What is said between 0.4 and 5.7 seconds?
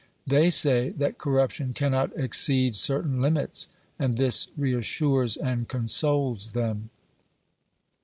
say that corruption cannot exceed certain limits, and this reassures and